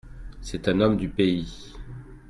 [0.41, 1.75] C'est un homme du pays.